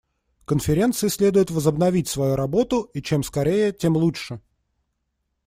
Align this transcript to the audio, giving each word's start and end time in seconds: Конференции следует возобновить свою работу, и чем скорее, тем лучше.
Конференции 0.45 1.09
следует 1.09 1.51
возобновить 1.51 2.07
свою 2.09 2.35
работу, 2.35 2.89
и 2.95 3.03
чем 3.03 3.21
скорее, 3.21 3.71
тем 3.71 3.95
лучше. 3.95 4.41